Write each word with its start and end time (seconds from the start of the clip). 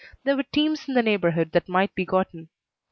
There 0.23 0.35
were 0.35 0.41
teams 0.41 0.87
in 0.87 0.95
the 0.95 1.03
neighborhood 1.03 1.51
that 1.51 1.69
might 1.69 1.93
be 1.93 2.05
gotten. 2.05 2.49